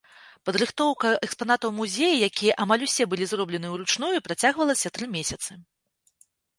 [0.49, 5.51] Падрыхтоўка экспанатаў музея, якія амаль усе былі зроблены ўручную, працягвалася тры месяцы.